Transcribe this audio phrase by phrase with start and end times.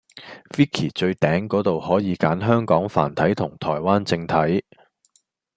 [0.57, 4.65] Wiki 最頂果度可以揀香港繁體同台灣正體